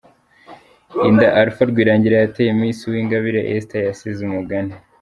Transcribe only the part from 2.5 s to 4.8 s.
Miss Uwingabire Esther yasize umugani.